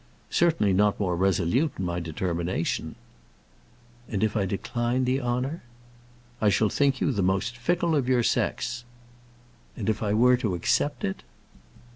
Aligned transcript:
"Certainly 0.31 0.73
not 0.73 0.99
more 0.99 1.15
resolute 1.15 1.73
in 1.77 1.85
my 1.85 1.99
determination." 1.99 2.95
"And 4.09 4.23
if 4.23 4.35
I 4.35 4.47
decline 4.47 5.05
the 5.05 5.21
honour?" 5.21 5.61
"I 6.41 6.49
shall 6.49 6.69
think 6.69 7.01
you 7.01 7.11
the 7.11 7.21
most 7.21 7.55
fickle 7.55 7.95
of 7.95 8.09
your 8.09 8.23
sex." 8.23 8.83
"And 9.77 9.87
if 9.89 10.01
I 10.01 10.13
were 10.15 10.37
to 10.37 10.55
accept 10.55 11.05
it?" 11.05 11.21